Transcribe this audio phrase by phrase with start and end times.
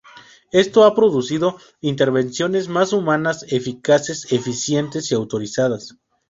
[0.51, 5.95] Esto ha producido intervenciones más humanas, eficaces, eficientes y autorizadas.